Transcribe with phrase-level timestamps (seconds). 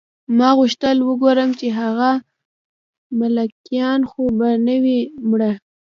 [0.37, 2.11] ما غوښتل وګورم چې هغه
[3.19, 5.51] ملکیان خو به نه وي مړه